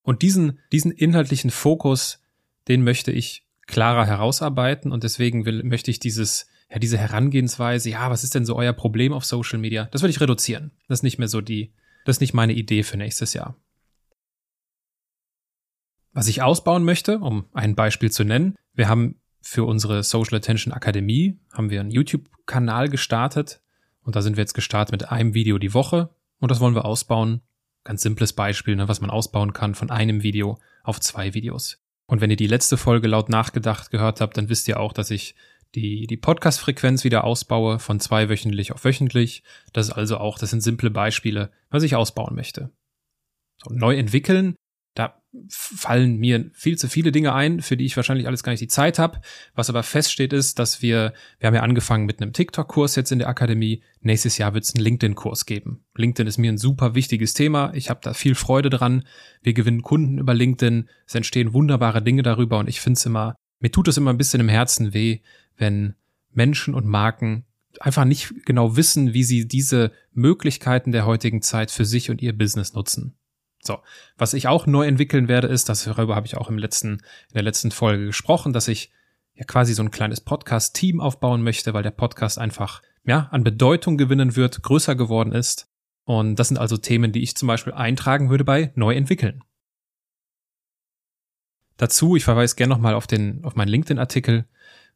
Und 0.06 0.22
diesen, 0.22 0.60
diesen 0.70 0.92
inhaltlichen 0.92 1.50
Fokus, 1.50 2.22
den 2.68 2.84
möchte 2.84 3.10
ich 3.10 3.44
klarer 3.66 4.06
herausarbeiten 4.06 4.92
und 4.92 5.02
deswegen 5.02 5.44
will, 5.44 5.64
möchte 5.64 5.90
ich 5.90 5.98
dieses, 5.98 6.46
ja, 6.70 6.78
diese 6.78 6.96
Herangehensweise, 6.96 7.90
ja, 7.90 8.08
was 8.08 8.22
ist 8.22 8.36
denn 8.36 8.46
so 8.46 8.54
euer 8.54 8.72
Problem 8.72 9.12
auf 9.12 9.24
Social 9.24 9.58
Media? 9.58 9.88
Das 9.90 10.02
will 10.02 10.10
ich 10.10 10.20
reduzieren. 10.20 10.70
Das 10.86 11.00
ist 11.00 11.02
nicht 11.02 11.18
mehr 11.18 11.26
so 11.26 11.40
die, 11.40 11.72
das 12.04 12.16
ist 12.16 12.20
nicht 12.20 12.34
meine 12.34 12.52
Idee 12.52 12.84
für 12.84 12.96
nächstes 12.96 13.34
Jahr. 13.34 13.56
Was 16.12 16.28
ich 16.28 16.40
ausbauen 16.40 16.84
möchte, 16.84 17.18
um 17.18 17.46
ein 17.52 17.74
Beispiel 17.74 18.12
zu 18.12 18.22
nennen, 18.22 18.54
wir 18.74 18.88
haben 18.88 19.20
für 19.42 19.64
unsere 19.64 20.04
Social 20.04 20.36
Attention 20.36 20.72
Akademie 20.72 21.36
haben 21.52 21.70
wir 21.70 21.80
einen 21.80 21.90
YouTube-Kanal 21.90 22.90
gestartet 22.90 23.60
und 24.02 24.14
da 24.14 24.22
sind 24.22 24.36
wir 24.36 24.42
jetzt 24.42 24.54
gestartet 24.54 24.92
mit 24.92 25.10
einem 25.10 25.34
Video 25.34 25.58
die 25.58 25.74
Woche 25.74 26.10
und 26.38 26.52
das 26.52 26.60
wollen 26.60 26.76
wir 26.76 26.84
ausbauen 26.84 27.42
Ganz 27.86 28.02
simples 28.02 28.32
Beispiel, 28.32 28.74
ne, 28.74 28.88
was 28.88 29.00
man 29.00 29.10
ausbauen 29.10 29.52
kann 29.52 29.76
von 29.76 29.90
einem 29.90 30.24
Video 30.24 30.58
auf 30.82 30.98
zwei 30.98 31.34
Videos. 31.34 31.78
Und 32.06 32.20
wenn 32.20 32.30
ihr 32.30 32.36
die 32.36 32.48
letzte 32.48 32.76
Folge 32.76 33.06
laut 33.06 33.28
nachgedacht 33.28 33.92
gehört 33.92 34.20
habt, 34.20 34.36
dann 34.36 34.48
wisst 34.48 34.66
ihr 34.66 34.80
auch, 34.80 34.92
dass 34.92 35.12
ich 35.12 35.36
die, 35.76 36.08
die 36.08 36.16
Podcast-Frequenz 36.16 37.04
wieder 37.04 37.22
ausbaue 37.22 37.78
von 37.78 38.00
zweiwöchentlich 38.00 38.72
auf 38.72 38.84
wöchentlich. 38.84 39.44
Das 39.72 39.86
ist 39.86 39.92
also 39.92 40.18
auch, 40.18 40.36
das 40.36 40.50
sind 40.50 40.62
simple 40.62 40.90
Beispiele, 40.90 41.52
was 41.70 41.84
ich 41.84 41.94
ausbauen 41.94 42.34
möchte. 42.34 42.72
So, 43.62 43.72
neu 43.72 43.96
entwickeln, 43.96 44.56
fallen 45.48 46.16
mir 46.16 46.50
viel 46.52 46.76
zu 46.78 46.88
viele 46.88 47.12
Dinge 47.12 47.32
ein, 47.34 47.60
für 47.60 47.76
die 47.76 47.84
ich 47.84 47.96
wahrscheinlich 47.96 48.26
alles 48.26 48.42
gar 48.42 48.52
nicht 48.52 48.60
die 48.60 48.68
Zeit 48.68 48.98
habe. 48.98 49.20
Was 49.54 49.70
aber 49.70 49.82
feststeht 49.82 50.32
ist, 50.32 50.58
dass 50.58 50.82
wir, 50.82 51.12
wir 51.38 51.46
haben 51.46 51.54
ja 51.54 51.62
angefangen 51.62 52.06
mit 52.06 52.20
einem 52.20 52.32
TikTok-Kurs 52.32 52.96
jetzt 52.96 53.12
in 53.12 53.18
der 53.18 53.28
Akademie. 53.28 53.82
Nächstes 54.00 54.38
Jahr 54.38 54.54
wird 54.54 54.64
es 54.64 54.74
einen 54.74 54.84
LinkedIn-Kurs 54.84 55.46
geben. 55.46 55.84
LinkedIn 55.96 56.26
ist 56.26 56.38
mir 56.38 56.52
ein 56.52 56.58
super 56.58 56.94
wichtiges 56.94 57.34
Thema. 57.34 57.72
Ich 57.74 57.90
habe 57.90 58.00
da 58.02 58.14
viel 58.14 58.34
Freude 58.34 58.70
dran. 58.70 59.04
Wir 59.42 59.52
gewinnen 59.52 59.82
Kunden 59.82 60.18
über 60.18 60.34
LinkedIn. 60.34 60.88
Es 61.06 61.14
entstehen 61.14 61.52
wunderbare 61.52 62.02
Dinge 62.02 62.22
darüber 62.22 62.58
und 62.58 62.68
ich 62.68 62.80
finde 62.80 62.98
es 62.98 63.06
immer, 63.06 63.34
mir 63.60 63.70
tut 63.70 63.88
es 63.88 63.96
immer 63.96 64.12
ein 64.12 64.18
bisschen 64.18 64.40
im 64.40 64.48
Herzen 64.48 64.94
weh, 64.94 65.20
wenn 65.56 65.94
Menschen 66.32 66.74
und 66.74 66.86
Marken 66.86 67.44
einfach 67.80 68.04
nicht 68.04 68.32
genau 68.44 68.76
wissen, 68.76 69.12
wie 69.12 69.24
sie 69.24 69.48
diese 69.48 69.92
Möglichkeiten 70.12 70.92
der 70.92 71.06
heutigen 71.06 71.42
Zeit 71.42 71.70
für 71.70 71.84
sich 71.84 72.10
und 72.10 72.22
ihr 72.22 72.36
Business 72.36 72.72
nutzen. 72.72 73.16
So, 73.66 73.78
was 74.16 74.34
ich 74.34 74.48
auch 74.48 74.66
neu 74.66 74.86
entwickeln 74.86 75.28
werde, 75.28 75.48
ist, 75.48 75.68
dass 75.68 75.84
darüber 75.84 76.16
habe 76.16 76.26
ich 76.26 76.36
auch 76.36 76.48
im 76.48 76.58
letzten, 76.58 76.92
in 77.28 77.34
der 77.34 77.42
letzten 77.42 77.70
Folge 77.70 78.06
gesprochen, 78.06 78.52
dass 78.52 78.68
ich 78.68 78.92
ja 79.34 79.44
quasi 79.44 79.74
so 79.74 79.82
ein 79.82 79.90
kleines 79.90 80.20
Podcast-Team 80.20 81.00
aufbauen 81.00 81.42
möchte, 81.42 81.74
weil 81.74 81.82
der 81.82 81.90
Podcast 81.90 82.38
einfach 82.38 82.82
ja 83.04 83.28
an 83.30 83.44
Bedeutung 83.44 83.96
gewinnen 83.96 84.36
wird, 84.36 84.62
größer 84.62 84.94
geworden 84.94 85.32
ist. 85.32 85.68
Und 86.04 86.36
das 86.36 86.48
sind 86.48 86.58
also 86.58 86.76
Themen, 86.76 87.12
die 87.12 87.22
ich 87.22 87.36
zum 87.36 87.48
Beispiel 87.48 87.72
eintragen 87.72 88.30
würde 88.30 88.44
bei 88.44 88.72
neu 88.76 88.94
entwickeln. 88.94 89.42
Dazu, 91.76 92.16
ich 92.16 92.24
verweise 92.24 92.56
gerne 92.56 92.72
nochmal 92.72 92.94
auf 92.94 93.06
den, 93.06 93.44
auf 93.44 93.54
meinen 93.54 93.68
LinkedIn-Artikel. 93.68 94.46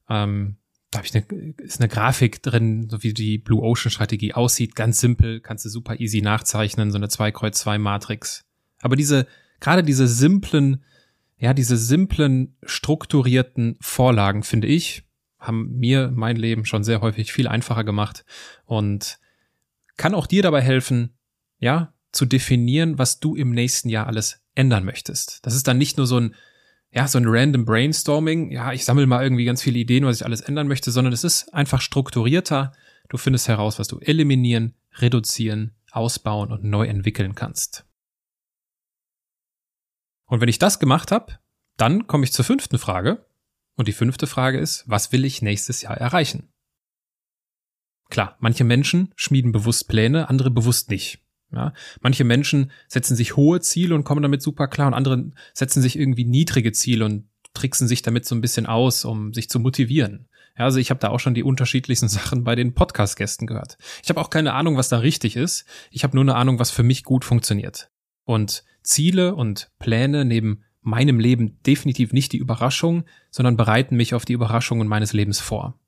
Ähm, 0.09 0.57
da 0.91 0.99
habe 0.99 1.07
ich 1.07 1.15
eine, 1.15 1.55
ist 1.59 1.81
eine 1.81 1.89
Grafik 1.89 2.43
drin, 2.43 2.89
so 2.89 3.03
wie 3.03 3.13
die 3.13 3.39
Blue 3.39 3.63
Ocean 3.63 3.91
Strategie 3.91 4.35
aussieht. 4.35 4.75
Ganz 4.75 5.01
simpel, 5.01 5.41
kannst 5.41 5.65
du 5.65 5.69
super 5.69 6.01
easy 6.01 6.21
nachzeichnen, 6.21 6.91
so 6.91 6.97
eine 6.97 7.09
2 7.09 7.33
Kreuz 7.33 7.59
2 7.61 7.79
Matrix. 7.79 8.45
Aber 8.81 8.97
diese, 8.97 9.27
gerade 9.61 9.83
diese 9.83 10.07
simplen, 10.07 10.85
ja, 11.39 11.55
diese 11.55 11.77
simplen, 11.77 12.57
strukturierten 12.63 13.77
Vorlagen, 13.81 14.43
finde 14.43 14.67
ich, 14.67 15.05
haben 15.39 15.79
mir 15.79 16.11
mein 16.15 16.37
Leben 16.37 16.65
schon 16.65 16.85
sehr 16.85 17.01
häufig 17.01 17.33
viel 17.33 17.49
einfacher 17.49 17.85
gemacht 17.85 18.25
und 18.67 19.19
kann 19.97 20.15
auch 20.15 20.27
dir 20.27 20.43
dabei 20.43 20.61
helfen, 20.61 21.15
ja, 21.59 21.93
zu 22.13 22.27
definieren, 22.27 22.99
was 22.99 23.21
du 23.21 23.37
im 23.37 23.51
nächsten 23.53 23.89
Jahr 23.89 24.07
alles 24.07 24.43
ändern 24.55 24.85
möchtest. 24.85 25.39
Das 25.43 25.55
ist 25.55 25.67
dann 25.67 25.79
nicht 25.79 25.97
nur 25.97 26.07
so 26.07 26.19
ein, 26.19 26.35
ja, 26.91 27.07
so 27.07 27.19
ein 27.19 27.25
random 27.27 27.65
Brainstorming, 27.65 28.51
ja, 28.51 28.73
ich 28.73 28.85
sammle 28.85 29.07
mal 29.07 29.23
irgendwie 29.23 29.45
ganz 29.45 29.63
viele 29.63 29.79
Ideen, 29.79 30.05
was 30.05 30.17
ich 30.17 30.25
alles 30.27 30.41
ändern 30.41 30.69
möchte, 30.69 30.91
sondern 30.91 31.13
es 31.13 31.25
ist 31.25 31.55
einfach 31.55 31.81
strukturierter. 31.81 32.73
Du 33.09 33.17
findest 33.17 33.49
heraus, 33.49 33.79
was 33.79 33.89
du 33.89 33.99
eliminieren, 34.01 34.75
reduzieren, 34.99 35.73
ausbauen 35.93 36.51
und 36.51 36.65
neu 36.65 36.87
entwickeln 36.87 37.35
kannst. 37.35 37.85
Und 40.31 40.41
wenn 40.41 40.49
ich 40.49 40.61
das 40.61 40.79
gemacht 40.79 41.11
habe, 41.11 41.39
dann 41.77 42.07
komme 42.07 42.25
ich 42.25 42.33
zur 42.33 42.45
fünften 42.45 42.79
Frage. 42.79 43.27
Und 43.77 43.89
die 43.89 43.93
fünfte 43.93 44.27
Frage 44.27 44.59
ist, 44.59 44.85
was 44.87 45.13
will 45.13 45.25
ich 45.25 45.43
nächstes 45.43 45.83
Jahr 45.83 45.97
erreichen? 45.97 46.53
Klar, 48.11 48.37
manche 48.39 48.65
Menschen 48.65 49.13
schmieden 49.17 49.53
bewusst 49.53 49.89
Pläne, 49.89 50.29
andere 50.29 50.51
bewusst 50.51 50.89
nicht. 50.89 51.21
Ja, 51.53 51.73
manche 52.01 52.23
Menschen 52.23 52.71
setzen 52.87 53.17
sich 53.17 53.37
hohe 53.37 53.61
Ziele 53.61 53.95
und 53.97 54.05
kommen 54.05 54.23
damit 54.23 54.41
super 54.41 54.69
klar 54.69 54.87
und 54.87 54.95
andere 54.95 55.33
setzen 55.53 55.83
sich 55.83 55.99
irgendwie 55.99 56.25
niedrige 56.25 56.71
Ziele 56.71 57.05
und 57.05 57.29
tricksen 57.55 57.89
sich 57.89 58.03
damit 58.03 58.25
so 58.25 58.37
ein 58.37 58.41
bisschen 58.41 58.67
aus, 58.67 59.05
um 59.05 59.35
sich 59.35 59.51
zu 59.51 59.59
motivieren. 59.59 60.29
Ja, 60.57 60.67
also 60.67 60.79
ich 60.79 60.91
habe 60.91 61.01
da 61.01 61.09
auch 61.09 61.19
schon 61.19 61.35
die 61.35 61.43
unterschiedlichsten 61.43 62.09
Sachen 62.09 62.45
bei 62.45 62.55
den 62.55 62.75
Podcast-Gästen 62.75 63.49
gehört. 63.49 63.79
Ich 64.05 64.11
habe 64.11 64.21
auch 64.21 64.31
keine 64.31 64.53
Ahnung, 64.53 64.77
was 64.77 64.89
da 64.89 64.99
richtig 64.99 65.35
ist. 65.35 65.65
Ich 65.91 66.05
habe 66.05 66.15
nur 66.15 66.23
eine 66.23 66.37
Ahnung, 66.37 66.61
was 66.61 66.71
für 66.71 66.85
mich 66.85 67.03
gut 67.03 67.25
funktioniert. 67.25 67.91
Und 68.31 68.63
Ziele 68.85 69.35
und 69.35 69.73
Pläne 69.81 70.25
neben 70.25 70.63
meinem 70.83 71.19
Leben 71.19 71.61
definitiv 71.67 72.13
nicht 72.13 72.33
die 72.33 72.37
Überraschung, 72.37 73.03
sondern 73.33 73.57
bereiten 73.57 73.97
mich 73.97 74.15
auf 74.15 74.25
die 74.25 74.35
Überraschungen 74.35 74.87
meines 74.87 75.13
Lebens 75.13 75.41
vor. 75.41 75.81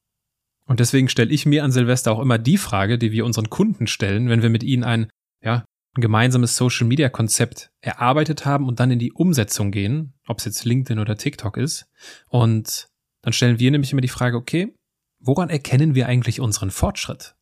Und 0.67 0.81
deswegen 0.81 1.09
stelle 1.09 1.31
ich 1.31 1.47
mir 1.47 1.63
an 1.63 1.71
Silvester 1.71 2.11
auch 2.11 2.19
immer 2.19 2.39
die 2.39 2.59
Frage, 2.59 2.99
die 2.99 3.13
wir 3.13 3.25
unseren 3.25 3.49
Kunden 3.49 3.87
stellen, 3.87 4.29
wenn 4.29 4.43
wir 4.43 4.51
mit 4.51 4.65
ihnen 4.65 4.83
ein, 4.83 5.09
ja, 5.41 5.65
ein 5.95 6.01
gemeinsames 6.01 6.57
Social 6.57 6.89
Media 6.89 7.09
Konzept 7.09 7.71
erarbeitet 7.81 8.45
haben 8.45 8.67
und 8.67 8.81
dann 8.81 8.91
in 8.91 8.99
die 8.99 9.13
Umsetzung 9.13 9.71
gehen, 9.71 10.15
ob 10.27 10.41
es 10.41 10.45
jetzt 10.45 10.65
LinkedIn 10.65 10.99
oder 10.99 11.17
TikTok 11.17 11.57
ist. 11.57 11.87
Und 12.27 12.89
dann 13.23 13.33
stellen 13.33 13.61
wir 13.61 13.71
nämlich 13.71 13.93
immer 13.93 14.01
die 14.01 14.09
Frage, 14.09 14.37
okay, 14.37 14.75
woran 15.21 15.49
erkennen 15.49 15.95
wir 15.95 16.09
eigentlich 16.09 16.41
unseren 16.41 16.73
Fortschritt? 16.73 17.37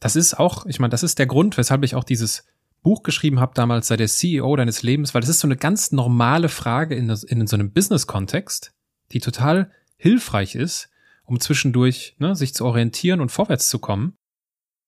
Das 0.00 0.16
ist 0.16 0.38
auch, 0.38 0.64
ich 0.64 0.80
meine, 0.80 0.90
das 0.90 1.02
ist 1.02 1.18
der 1.18 1.26
Grund, 1.26 1.58
weshalb 1.58 1.84
ich 1.84 1.94
auch 1.94 2.04
dieses 2.04 2.46
Buch 2.82 3.02
geschrieben 3.02 3.40
habe 3.40 3.52
damals, 3.54 3.88
sei 3.88 3.96
der 3.96 4.08
CEO 4.08 4.56
deines 4.56 4.82
Lebens, 4.82 5.14
weil 5.14 5.20
das 5.20 5.30
ist 5.30 5.40
so 5.40 5.46
eine 5.46 5.56
ganz 5.56 5.92
normale 5.92 6.48
Frage 6.48 6.94
in, 6.94 7.10
in 7.10 7.46
so 7.46 7.56
einem 7.56 7.72
Business-Kontext, 7.72 8.72
die 9.12 9.20
total 9.20 9.70
hilfreich 9.96 10.54
ist, 10.54 10.90
um 11.24 11.40
zwischendurch 11.40 12.16
ne, 12.18 12.34
sich 12.34 12.54
zu 12.54 12.64
orientieren 12.64 13.20
und 13.20 13.30
vorwärts 13.30 13.68
zu 13.68 13.78
kommen. 13.78 14.16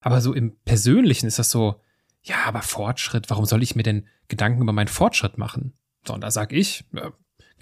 Aber 0.00 0.20
so 0.20 0.32
im 0.32 0.56
Persönlichen 0.64 1.26
ist 1.26 1.38
das 1.38 1.50
so, 1.50 1.80
ja, 2.22 2.44
aber 2.44 2.62
Fortschritt, 2.62 3.30
warum 3.30 3.44
soll 3.44 3.62
ich 3.62 3.76
mir 3.76 3.82
denn 3.82 4.06
Gedanken 4.28 4.62
über 4.62 4.72
meinen 4.72 4.88
Fortschritt 4.88 5.38
machen? 5.38 5.74
So, 6.06 6.14
und 6.14 6.22
da 6.22 6.30
sag 6.30 6.52
ich, 6.52 6.84
ja, 6.92 7.12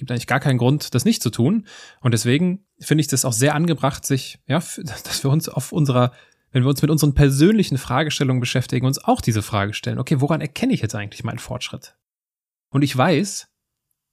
gibt 0.00 0.10
eigentlich 0.10 0.26
gar 0.26 0.40
keinen 0.40 0.58
Grund, 0.58 0.94
das 0.94 1.04
nicht 1.04 1.22
zu 1.22 1.30
tun. 1.30 1.66
Und 2.00 2.12
deswegen 2.12 2.64
finde 2.80 3.02
ich 3.02 3.08
das 3.08 3.24
auch 3.24 3.32
sehr 3.32 3.54
angebracht, 3.54 4.04
sich, 4.04 4.38
ja, 4.46 4.58
dass 4.78 5.22
wir 5.22 5.30
uns 5.30 5.48
auf 5.48 5.72
unserer 5.72 6.12
wenn 6.52 6.64
wir 6.64 6.68
uns 6.68 6.82
mit 6.82 6.90
unseren 6.90 7.14
persönlichen 7.14 7.78
Fragestellungen 7.78 8.40
beschäftigen, 8.40 8.86
uns 8.86 9.02
auch 9.02 9.20
diese 9.20 9.42
Frage 9.42 9.74
stellen, 9.74 9.98
okay, 9.98 10.20
woran 10.20 10.40
erkenne 10.40 10.72
ich 10.72 10.80
jetzt 10.80 10.94
eigentlich 10.94 11.24
meinen 11.24 11.38
Fortschritt? 11.38 11.96
Und 12.70 12.82
ich 12.82 12.96
weiß, 12.96 13.48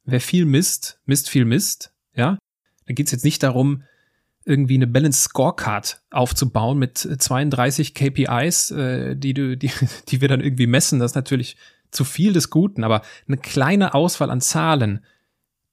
wer 0.04 0.22
viel 0.22 0.46
misst, 0.46 1.00
misst 1.06 1.30
viel 1.30 1.46
Mist, 1.46 1.94
ja? 2.14 2.38
Da 2.86 2.94
geht's 2.94 3.12
jetzt 3.12 3.26
nicht 3.26 3.44
darum, 3.44 3.84
irgendwie 4.46 4.76
eine 4.76 4.88
Balance 4.88 5.22
Scorecard 5.22 6.02
aufzubauen 6.10 6.80
mit 6.80 6.98
32 6.98 7.94
KPIs, 7.94 8.72
äh, 8.72 9.16
die 9.16 9.34
du, 9.34 9.58
die, 9.58 9.72
die 10.08 10.22
wir 10.22 10.30
dann 10.30 10.42
irgendwie 10.42 10.68
messen. 10.68 11.00
Das 11.00 11.12
ist 11.12 11.16
natürlich 11.16 11.58
zu 11.92 12.06
viel 12.06 12.34
des 12.34 12.50
Guten, 12.50 12.84
aber 12.84 13.02
eine 13.28 13.38
kleine 13.38 13.94
Auswahl 13.94 14.30
an 14.30 14.42
Zahlen, 14.42 15.04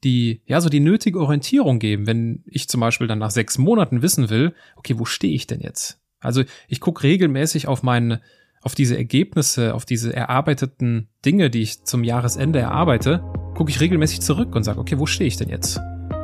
die 0.03 0.43
ja 0.47 0.61
so 0.61 0.69
die 0.69 0.81
nötige 0.81 1.21
Orientierung 1.21 1.79
geben, 1.79 2.07
wenn 2.07 2.43
ich 2.47 2.69
zum 2.69 2.81
Beispiel 2.81 3.07
dann 3.07 3.21
nach 3.21 3.31
sechs 3.31 3.59
Monaten 3.59 4.03
wissen 4.03 4.29
will, 4.29 4.55
okay, 4.77 4.99
wo 4.99 5.05
stehe 5.05 5.35
ich 5.35 5.47
denn 5.47 5.61
jetzt? 5.61 6.01
Also 6.25 6.43
ich 6.69 6.81
gucke 6.81 7.03
regelmäßig 7.03 7.69
auf 7.69 7.83
meine, 7.83 8.21
auf 8.63 8.75
diese 8.75 8.97
Ergebnisse, 8.97 9.75
auf 9.75 9.85
diese 9.85 10.15
erarbeiteten 10.15 11.09
Dinge, 11.25 11.51
die 11.51 11.63
ich 11.63 11.85
zum 11.85 12.03
Jahresende 12.03 12.59
erarbeite, 12.59 13.23
gucke 13.55 13.71
ich 13.71 13.81
regelmäßig 13.81 14.21
zurück 14.21 14.57
und 14.57 14.65
sage, 14.65 14.81
okay, 14.81 14.99
wo 14.99 15.07
stehe 15.07 15.29
ich 15.29 15.37
denn 15.37 15.49
jetzt? 15.49 15.81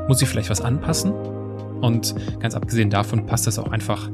Muss 0.09 0.23
ich 0.23 0.29
vielleicht 0.29 0.51
was 0.51 0.61
anpassen? 0.61 1.13
Und 1.13 2.15
ganz 2.41 2.55
abgesehen 2.55 2.91
davon 2.91 3.27
passt 3.27 3.47
das 3.47 3.59
auch 3.59 3.71
einfach. 3.71 4.11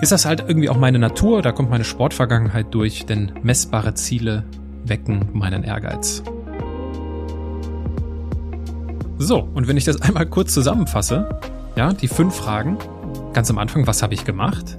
Ist 0.00 0.12
das 0.12 0.26
halt 0.26 0.44
irgendwie 0.46 0.68
auch 0.68 0.76
meine 0.76 0.98
Natur, 0.98 1.42
da 1.42 1.52
kommt 1.52 1.70
meine 1.70 1.84
Sportvergangenheit 1.84 2.66
durch, 2.74 3.06
denn 3.06 3.32
messbare 3.42 3.94
Ziele 3.94 4.44
wecken 4.84 5.30
meinen 5.32 5.62
Ehrgeiz. 5.62 6.22
So, 9.18 9.48
und 9.54 9.68
wenn 9.68 9.76
ich 9.76 9.84
das 9.84 10.00
einmal 10.02 10.26
kurz 10.26 10.52
zusammenfasse, 10.52 11.40
ja, 11.76 11.92
die 11.92 12.08
fünf 12.08 12.34
Fragen, 12.34 12.78
Ganz 13.36 13.50
am 13.50 13.58
Anfang, 13.58 13.86
was 13.86 14.02
habe 14.02 14.14
ich 14.14 14.24
gemacht? 14.24 14.78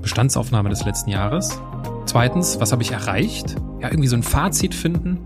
Bestandsaufnahme 0.00 0.70
des 0.70 0.82
letzten 0.86 1.10
Jahres. 1.10 1.60
Zweitens, 2.06 2.58
was 2.58 2.72
habe 2.72 2.82
ich 2.82 2.90
erreicht? 2.90 3.54
Ja, 3.82 3.88
irgendwie 3.90 4.08
so 4.08 4.16
ein 4.16 4.22
Fazit 4.22 4.74
finden 4.74 5.18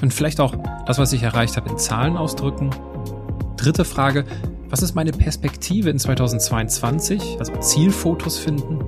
und 0.00 0.14
vielleicht 0.14 0.40
auch 0.40 0.54
das, 0.86 0.98
was 0.98 1.12
ich 1.12 1.22
erreicht 1.22 1.58
habe, 1.58 1.68
in 1.68 1.76
Zahlen 1.76 2.16
ausdrücken. 2.16 2.70
Dritte 3.58 3.84
Frage, 3.84 4.24
was 4.70 4.80
ist 4.80 4.94
meine 4.94 5.12
Perspektive 5.12 5.90
in 5.90 5.98
2022? 5.98 7.36
Also 7.40 7.54
Zielfotos 7.58 8.38
finden. 8.38 8.78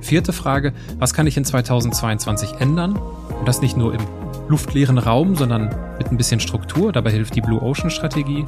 Vierte 0.00 0.32
Frage, 0.32 0.72
was 0.98 1.12
kann 1.12 1.26
ich 1.26 1.36
in 1.36 1.44
2022 1.44 2.52
ändern? 2.60 2.96
Und 3.38 3.46
das 3.46 3.60
nicht 3.60 3.76
nur 3.76 3.92
im 3.92 4.00
luftleeren 4.48 4.96
Raum, 4.96 5.36
sondern 5.36 5.68
mit 5.98 6.10
ein 6.10 6.16
bisschen 6.16 6.40
Struktur. 6.40 6.92
Dabei 6.92 7.10
hilft 7.10 7.36
die 7.36 7.42
Blue 7.42 7.60
Ocean 7.60 7.90
Strategie. 7.90 8.46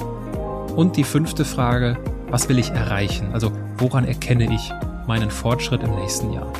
Und 0.74 0.96
die 0.96 1.04
fünfte 1.04 1.44
Frage, 1.44 1.98
was 2.30 2.48
will 2.48 2.58
ich 2.58 2.70
erreichen? 2.70 3.34
Also 3.34 3.52
woran 3.80 4.04
erkenne 4.04 4.52
ich 4.52 4.72
meinen 5.06 5.30
Fortschritt 5.30 5.82
im 5.82 5.94
nächsten 5.96 6.32
Jahr? 6.32 6.52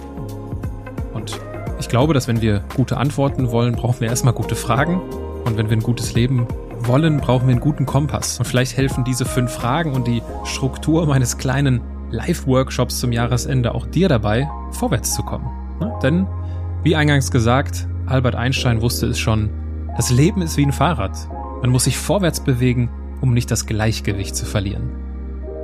Und 1.13 1.39
ich 1.79 1.89
glaube, 1.89 2.15
dass 2.15 2.29
wenn 2.29 2.41
wir 2.41 2.65
gute 2.75 2.97
Antworten 2.97 3.51
wollen, 3.51 3.75
brauchen 3.75 4.01
wir 4.01 4.09
erstmal 4.09 4.35
gute 4.35 4.57
Fragen. 4.57 5.01
Und 5.45 5.57
wenn 5.57 5.71
wir 5.71 5.77
ein 5.77 5.83
gutes 5.83 6.15
Leben 6.15 6.47
wollen, 6.81 7.19
brauchen 7.19 7.47
wir 7.47 7.53
einen 7.53 7.61
guten 7.61 7.87
Kompass. 7.87 8.39
Und 8.39 8.45
vielleicht 8.45 8.77
helfen 8.77 9.05
diese 9.05 9.25
fünf 9.25 9.53
Fragen 9.53 9.93
und 9.93 10.07
die 10.07 10.23
Struktur 10.45 11.07
meines 11.07 11.39
kleinen 11.39 11.81
Live-Workshops 12.11 12.99
zum 12.99 13.13
Jahresende 13.13 13.75
auch 13.75 13.87
dir 13.87 14.09
dabei, 14.09 14.49
vorwärts 14.73 15.15
zu 15.15 15.23
kommen. 15.23 15.47
Ne? 15.79 15.93
Denn, 16.03 16.27
wie 16.83 16.97
eingangs 16.97 17.31
gesagt, 17.31 17.87
Albert 18.07 18.35
Einstein 18.35 18.83
wusste 18.83 19.07
es 19.07 19.19
schon, 19.19 19.51
das 19.97 20.11
Leben 20.11 20.43
ist 20.43 20.57
wie 20.57 20.67
ein 20.67 20.73
Fahrrad. 20.73 21.17
Man 21.61 21.71
muss 21.71 21.85
sich 21.85 21.97
vorwärts 21.97 22.41
bewegen, 22.41 22.91
um 23.21 23.35
nicht 23.35 23.51
das 23.51 23.67
Gleichgewicht 23.67 24.35
zu 24.35 24.47
verlieren. 24.47 24.91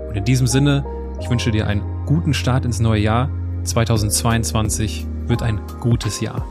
Und 0.09 0.17
in 0.17 0.25
diesem 0.25 0.47
Sinne, 0.47 0.85
ich 1.21 1.31
wünsche 1.31 1.51
dir 1.51 1.67
einen 1.67 1.83
guten 2.07 2.35
Start 2.35 2.65
ins 2.65 2.81
neue 2.81 3.01
Jahr. 3.01 3.31
2022 3.65 5.07
wird 5.27 5.43
ein 5.43 5.61
gutes 5.81 6.21
Jahr. 6.21 6.45